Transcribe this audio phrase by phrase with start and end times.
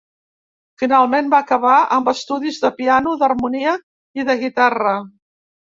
[0.83, 3.77] Finalment, va acabar amb estudis de piano, d'harmonia
[4.21, 4.99] i de guitarra.